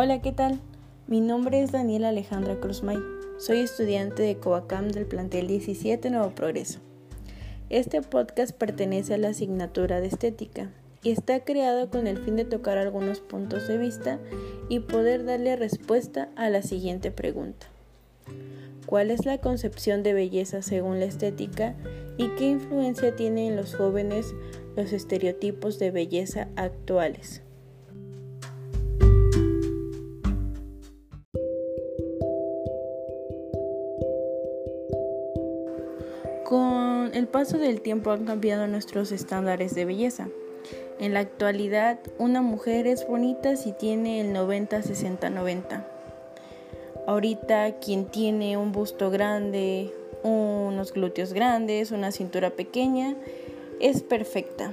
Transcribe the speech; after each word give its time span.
Hola, 0.00 0.22
¿qué 0.22 0.30
tal? 0.30 0.60
Mi 1.08 1.20
nombre 1.20 1.60
es 1.60 1.72
Daniela 1.72 2.10
Alejandra 2.10 2.60
Cruzmay. 2.60 2.98
Soy 3.36 3.58
estudiante 3.58 4.22
de 4.22 4.36
Coacam 4.36 4.90
del 4.90 5.06
plantel 5.06 5.48
17 5.48 6.10
Nuevo 6.10 6.30
Progreso. 6.36 6.78
Este 7.68 8.00
podcast 8.02 8.56
pertenece 8.56 9.14
a 9.14 9.18
la 9.18 9.30
asignatura 9.30 10.00
de 10.00 10.06
estética 10.06 10.70
y 11.02 11.10
está 11.10 11.40
creado 11.40 11.90
con 11.90 12.06
el 12.06 12.18
fin 12.18 12.36
de 12.36 12.44
tocar 12.44 12.78
algunos 12.78 13.18
puntos 13.18 13.66
de 13.66 13.76
vista 13.76 14.20
y 14.68 14.78
poder 14.78 15.24
darle 15.24 15.56
respuesta 15.56 16.28
a 16.36 16.48
la 16.48 16.62
siguiente 16.62 17.10
pregunta. 17.10 17.66
¿Cuál 18.86 19.10
es 19.10 19.26
la 19.26 19.38
concepción 19.38 20.04
de 20.04 20.12
belleza 20.12 20.62
según 20.62 21.00
la 21.00 21.06
estética 21.06 21.74
y 22.16 22.28
qué 22.36 22.46
influencia 22.46 23.16
tienen 23.16 23.48
en 23.48 23.56
los 23.56 23.74
jóvenes 23.74 24.32
los 24.76 24.92
estereotipos 24.92 25.80
de 25.80 25.90
belleza 25.90 26.46
actuales? 26.54 27.42
Con 36.48 37.10
el 37.12 37.26
paso 37.26 37.58
del 37.58 37.82
tiempo 37.82 38.10
han 38.10 38.24
cambiado 38.24 38.66
nuestros 38.66 39.12
estándares 39.12 39.74
de 39.74 39.84
belleza. 39.84 40.28
En 40.98 41.12
la 41.12 41.20
actualidad, 41.20 41.98
una 42.16 42.40
mujer 42.40 42.86
es 42.86 43.06
bonita 43.06 43.54
si 43.56 43.72
tiene 43.72 44.22
el 44.22 44.34
90-60-90. 44.34 45.84
Ahorita 47.06 47.78
quien 47.80 48.06
tiene 48.06 48.56
un 48.56 48.72
busto 48.72 49.10
grande, 49.10 49.92
unos 50.22 50.94
glúteos 50.94 51.34
grandes, 51.34 51.90
una 51.90 52.12
cintura 52.12 52.48
pequeña, 52.48 53.14
es 53.78 54.02
perfecta. 54.02 54.72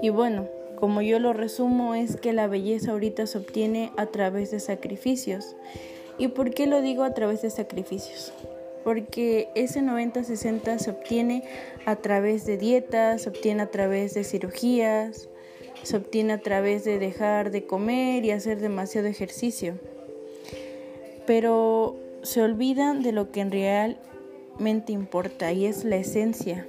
Y 0.00 0.10
bueno, 0.10 0.46
como 0.80 1.02
yo 1.02 1.18
lo 1.18 1.34
resumo, 1.34 1.94
es 1.94 2.16
que 2.16 2.32
la 2.32 2.46
belleza 2.46 2.92
ahorita 2.92 3.26
se 3.26 3.36
obtiene 3.36 3.92
a 3.98 4.06
través 4.06 4.50
de 4.50 4.60
sacrificios. 4.60 5.54
¿Y 6.18 6.28
por 6.28 6.52
qué 6.52 6.66
lo 6.66 6.80
digo 6.80 7.04
a 7.04 7.12
través 7.12 7.42
de 7.42 7.50
sacrificios? 7.50 8.32
Porque 8.82 9.50
ese 9.54 9.82
90-60 9.82 10.78
se 10.78 10.90
obtiene 10.90 11.44
a 11.84 11.96
través 11.96 12.46
de 12.46 12.56
dietas, 12.56 13.22
se 13.22 13.28
obtiene 13.28 13.62
a 13.62 13.70
través 13.70 14.14
de 14.14 14.24
cirugías, 14.24 15.28
se 15.82 15.96
obtiene 15.98 16.32
a 16.32 16.40
través 16.40 16.84
de 16.84 16.98
dejar 16.98 17.50
de 17.50 17.66
comer 17.66 18.24
y 18.24 18.30
hacer 18.30 18.58
demasiado 18.58 19.06
ejercicio. 19.06 19.78
Pero 21.26 21.96
se 22.22 22.42
olvidan 22.42 23.02
de 23.02 23.12
lo 23.12 23.30
que 23.30 23.40
en 23.40 23.50
realmente 23.50 24.92
importa 24.92 25.52
y 25.52 25.66
es 25.66 25.84
la 25.84 25.96
esencia. 25.96 26.66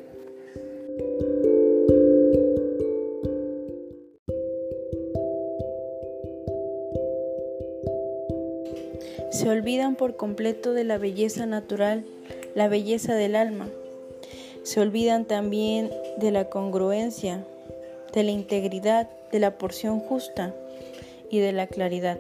Se 9.32 9.48
olvidan 9.48 9.96
por 9.96 10.18
completo 10.18 10.74
de 10.74 10.84
la 10.84 10.98
belleza 10.98 11.46
natural, 11.46 12.04
la 12.54 12.68
belleza 12.68 13.16
del 13.16 13.38
alma. 13.38 13.70
Se 14.64 14.82
olvidan 14.82 15.24
también 15.24 15.90
de 16.18 16.32
la 16.32 16.50
congruencia, 16.50 17.46
de 18.14 18.24
la 18.24 18.32
integridad, 18.32 19.10
de 19.32 19.40
la 19.40 19.58
porción 19.58 20.02
justa 20.02 20.54
y 21.30 21.40
de 21.40 21.54
la 21.54 21.68
claridad. 21.68 22.20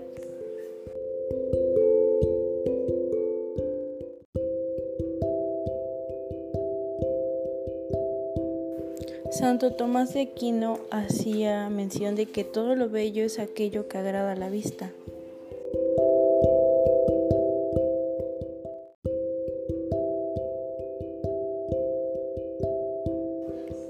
Santo 9.31 9.73
Tomás 9.73 10.13
de 10.13 10.21
Aquino 10.21 10.79
hacía 10.91 11.69
mención 11.69 12.15
de 12.15 12.25
que 12.27 12.45
todo 12.45 12.75
lo 12.75 12.89
bello 12.89 13.25
es 13.25 13.37
aquello 13.37 13.89
que 13.89 13.97
agrada 13.97 14.31
a 14.31 14.35
la 14.35 14.49
vista. 14.49 14.91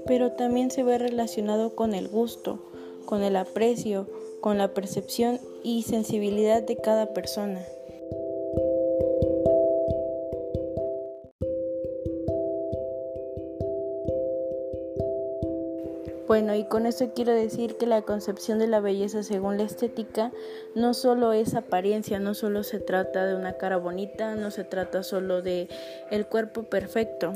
Pero 0.06 0.32
también 0.32 0.70
se 0.70 0.82
ve 0.82 0.98
relacionado 0.98 1.74
con 1.74 1.94
el 1.94 2.08
gusto, 2.08 2.58
con 3.04 3.22
el 3.22 3.36
aprecio, 3.36 4.08
con 4.40 4.58
la 4.58 4.74
percepción 4.74 5.40
y 5.62 5.82
sensibilidad 5.82 6.62
de 6.62 6.76
cada 6.76 7.12
persona. 7.14 7.64
Bueno, 16.32 16.54
y 16.54 16.64
con 16.64 16.86
eso 16.86 17.10
quiero 17.14 17.34
decir 17.34 17.76
que 17.76 17.86
la 17.86 18.00
concepción 18.00 18.58
de 18.58 18.66
la 18.66 18.80
belleza 18.80 19.22
según 19.22 19.58
la 19.58 19.64
estética 19.64 20.32
no 20.74 20.94
solo 20.94 21.34
es 21.34 21.54
apariencia, 21.54 22.18
no 22.20 22.32
solo 22.32 22.62
se 22.62 22.78
trata 22.78 23.26
de 23.26 23.34
una 23.34 23.58
cara 23.58 23.76
bonita, 23.76 24.34
no 24.34 24.50
se 24.50 24.64
trata 24.64 25.02
solo 25.02 25.42
de 25.42 25.68
el 26.10 26.26
cuerpo 26.26 26.62
perfecto. 26.62 27.34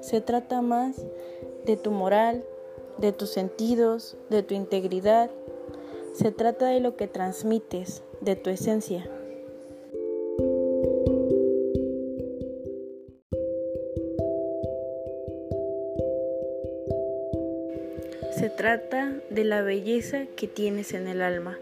Se 0.00 0.20
trata 0.20 0.62
más 0.62 1.04
de 1.66 1.76
tu 1.76 1.90
moral, 1.90 2.44
de 2.98 3.12
tus 3.12 3.30
sentidos, 3.30 4.16
de 4.30 4.42
tu 4.42 4.54
integridad. 4.54 5.30
Se 6.14 6.30
trata 6.30 6.68
de 6.68 6.80
lo 6.80 6.96
que 6.96 7.08
transmites, 7.08 8.02
de 8.20 8.36
tu 8.36 8.50
esencia. 8.50 9.10
Se 18.38 18.48
trata 18.50 19.20
de 19.30 19.44
la 19.44 19.62
belleza 19.62 20.26
que 20.36 20.46
tienes 20.46 20.94
en 20.94 21.08
el 21.08 21.20
alma. 21.20 21.58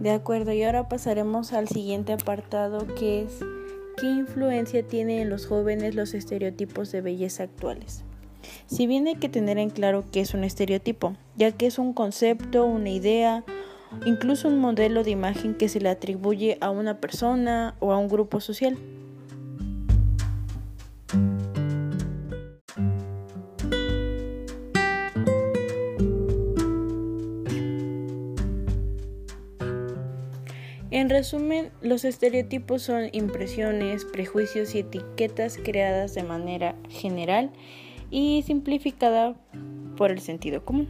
De 0.00 0.10
acuerdo, 0.10 0.52
y 0.52 0.62
ahora 0.62 0.88
pasaremos 0.88 1.52
al 1.52 1.68
siguiente 1.68 2.14
apartado 2.14 2.86
que 2.94 3.22
es 3.22 3.40
¿qué 3.98 4.06
influencia 4.06 4.82
tienen 4.82 5.20
en 5.20 5.28
los 5.28 5.46
jóvenes 5.46 5.94
los 5.94 6.14
estereotipos 6.14 6.90
de 6.90 7.02
belleza 7.02 7.42
actuales? 7.42 8.02
Si 8.66 8.86
bien 8.86 9.06
hay 9.06 9.16
que 9.16 9.28
tener 9.28 9.58
en 9.58 9.68
claro 9.68 10.04
qué 10.10 10.22
es 10.22 10.32
un 10.32 10.42
estereotipo, 10.42 11.16
ya 11.36 11.52
que 11.52 11.66
es 11.66 11.78
un 11.78 11.92
concepto, 11.92 12.64
una 12.64 12.88
idea, 12.88 13.44
incluso 14.06 14.48
un 14.48 14.58
modelo 14.58 15.04
de 15.04 15.10
imagen 15.10 15.54
que 15.54 15.68
se 15.68 15.80
le 15.80 15.90
atribuye 15.90 16.56
a 16.62 16.70
una 16.70 16.98
persona 16.98 17.74
o 17.80 17.92
a 17.92 17.98
un 17.98 18.08
grupo 18.08 18.40
social. 18.40 18.78
En 31.00 31.08
resumen, 31.08 31.70
los 31.80 32.04
estereotipos 32.04 32.82
son 32.82 33.08
impresiones, 33.12 34.04
prejuicios 34.04 34.74
y 34.74 34.80
etiquetas 34.80 35.56
creadas 35.56 36.14
de 36.14 36.24
manera 36.24 36.76
general 36.90 37.50
y 38.10 38.42
simplificada 38.42 39.34
por 39.96 40.10
el 40.10 40.20
sentido 40.20 40.62
común. 40.62 40.88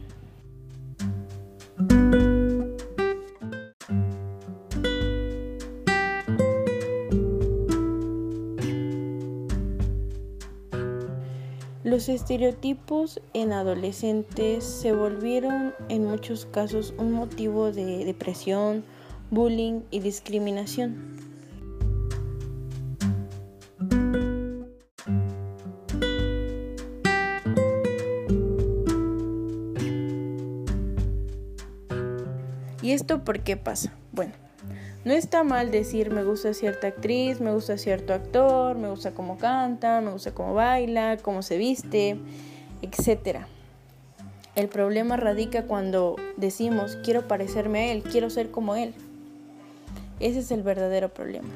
Los 11.85 12.09
estereotipos 12.09 13.21
en 13.33 13.53
adolescentes 13.53 14.65
se 14.65 14.91
volvieron 14.91 15.73
en 15.87 16.03
muchos 16.03 16.45
casos 16.47 16.93
un 16.97 17.13
motivo 17.13 17.71
de 17.71 18.03
depresión, 18.03 18.83
bullying 19.31 19.81
y 19.89 20.01
discriminación. 20.01 21.17
¿Y 32.83 32.91
esto 32.91 33.23
por 33.23 33.39
qué 33.39 33.55
pasa? 33.55 33.93
Bueno, 34.11 34.33
no 35.05 35.13
está 35.13 35.43
mal 35.43 35.71
decir 35.71 36.11
me 36.11 36.23
gusta 36.23 36.53
cierta 36.53 36.87
actriz, 36.87 37.39
me 37.39 37.53
gusta 37.53 37.77
cierto 37.77 38.13
actor, 38.13 38.77
me 38.77 38.89
gusta 38.89 39.11
cómo 39.11 39.37
canta, 39.37 40.01
me 40.01 40.11
gusta 40.11 40.33
cómo 40.33 40.53
baila, 40.53 41.17
cómo 41.21 41.41
se 41.41 41.57
viste, 41.57 42.17
etc. 42.81 43.45
El 44.55 44.67
problema 44.67 45.15
radica 45.15 45.63
cuando 45.63 46.17
decimos 46.35 46.97
quiero 47.01 47.29
parecerme 47.29 47.79
a 47.79 47.91
él, 47.93 48.03
quiero 48.03 48.29
ser 48.29 48.51
como 48.51 48.75
él. 48.75 48.93
Ese 50.21 50.39
es 50.39 50.51
el 50.51 50.61
verdadero 50.61 51.09
problema. 51.09 51.49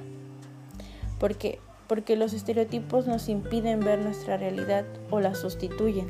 ¿Por 1.20 1.36
qué? 1.36 1.60
Porque 1.88 2.16
los 2.16 2.34
estereotipos 2.34 3.06
nos 3.06 3.30
impiden 3.30 3.80
ver 3.80 4.00
nuestra 4.00 4.38
realidad 4.38 4.86
o 5.12 5.20
la 5.20 5.36
sustituyen. 5.36 6.10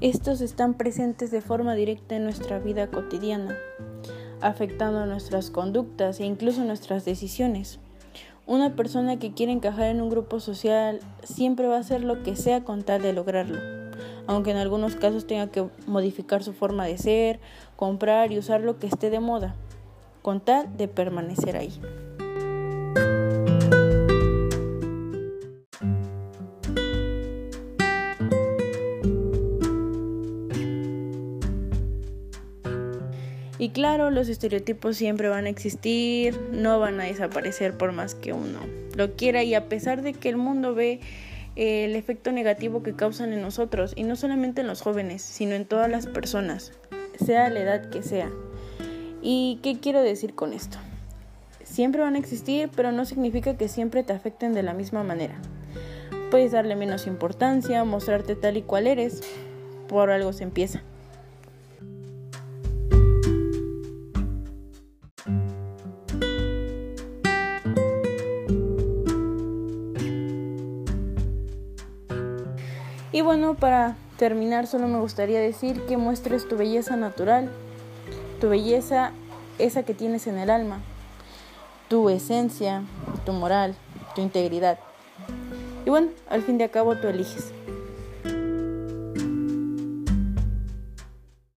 Estos 0.00 0.40
están 0.40 0.74
presentes 0.74 1.32
de 1.32 1.40
forma 1.40 1.74
directa 1.74 2.14
en 2.14 2.22
nuestra 2.22 2.60
vida 2.60 2.86
cotidiana, 2.86 3.56
afectando 4.40 5.04
nuestras 5.06 5.50
conductas 5.50 6.20
e 6.20 6.24
incluso 6.24 6.62
nuestras 6.62 7.04
decisiones. 7.04 7.80
Una 8.46 8.76
persona 8.76 9.18
que 9.18 9.32
quiere 9.32 9.50
encajar 9.50 9.86
en 9.86 10.00
un 10.00 10.08
grupo 10.08 10.38
social 10.38 11.00
siempre 11.24 11.66
va 11.66 11.78
a 11.78 11.80
hacer 11.80 12.04
lo 12.04 12.22
que 12.22 12.36
sea 12.36 12.62
con 12.62 12.84
tal 12.84 13.02
de 13.02 13.12
lograrlo, 13.12 13.58
aunque 14.28 14.52
en 14.52 14.56
algunos 14.56 14.94
casos 14.94 15.26
tenga 15.26 15.48
que 15.48 15.66
modificar 15.88 16.44
su 16.44 16.52
forma 16.52 16.86
de 16.86 16.96
ser, 16.96 17.40
comprar 17.74 18.30
y 18.30 18.38
usar 18.38 18.60
lo 18.60 18.78
que 18.78 18.86
esté 18.86 19.10
de 19.10 19.18
moda, 19.18 19.56
con 20.22 20.38
tal 20.38 20.76
de 20.76 20.86
permanecer 20.86 21.56
ahí. 21.56 21.72
Y 33.66 33.70
claro, 33.70 34.12
los 34.12 34.28
estereotipos 34.28 34.96
siempre 34.96 35.28
van 35.28 35.46
a 35.46 35.48
existir, 35.48 36.40
no 36.52 36.78
van 36.78 37.00
a 37.00 37.02
desaparecer 37.02 37.76
por 37.76 37.90
más 37.90 38.14
que 38.14 38.32
uno 38.32 38.60
lo 38.94 39.16
quiera 39.16 39.42
y 39.42 39.56
a 39.56 39.68
pesar 39.68 40.02
de 40.02 40.14
que 40.14 40.28
el 40.28 40.36
mundo 40.36 40.72
ve 40.72 41.00
eh, 41.56 41.84
el 41.84 41.96
efecto 41.96 42.30
negativo 42.30 42.84
que 42.84 42.94
causan 42.94 43.32
en 43.32 43.42
nosotros, 43.42 43.92
y 43.96 44.04
no 44.04 44.14
solamente 44.14 44.60
en 44.60 44.68
los 44.68 44.82
jóvenes, 44.82 45.20
sino 45.20 45.56
en 45.56 45.64
todas 45.64 45.90
las 45.90 46.06
personas, 46.06 46.74
sea 47.18 47.50
la 47.50 47.58
edad 47.58 47.90
que 47.90 48.04
sea. 48.04 48.30
¿Y 49.20 49.58
qué 49.64 49.80
quiero 49.80 50.00
decir 50.00 50.36
con 50.36 50.52
esto? 50.52 50.78
Siempre 51.64 52.02
van 52.02 52.14
a 52.14 52.20
existir, 52.20 52.70
pero 52.76 52.92
no 52.92 53.04
significa 53.04 53.56
que 53.56 53.66
siempre 53.66 54.04
te 54.04 54.12
afecten 54.12 54.54
de 54.54 54.62
la 54.62 54.74
misma 54.74 55.02
manera. 55.02 55.34
Puedes 56.30 56.52
darle 56.52 56.76
menos 56.76 57.08
importancia, 57.08 57.82
mostrarte 57.82 58.36
tal 58.36 58.58
y 58.58 58.62
cual 58.62 58.86
eres, 58.86 59.22
por 59.88 60.10
algo 60.12 60.32
se 60.32 60.44
empieza. 60.44 60.84
Y 73.16 73.22
bueno, 73.22 73.54
para 73.54 73.96
terminar 74.18 74.66
solo 74.66 74.88
me 74.88 74.98
gustaría 74.98 75.40
decir 75.40 75.80
que 75.86 75.96
muestres 75.96 76.46
tu 76.46 76.58
belleza 76.58 76.96
natural, 76.96 77.48
tu 78.42 78.50
belleza 78.50 79.12
esa 79.58 79.84
que 79.84 79.94
tienes 79.94 80.26
en 80.26 80.36
el 80.36 80.50
alma, 80.50 80.80
tu 81.88 82.10
esencia, 82.10 82.82
tu 83.24 83.32
moral, 83.32 83.74
tu 84.14 84.20
integridad. 84.20 84.78
Y 85.86 85.88
bueno, 85.88 86.08
al 86.28 86.42
fin 86.42 86.58
de 86.58 86.68
cabo 86.68 86.94
tú 86.96 87.08
eliges. 87.08 87.54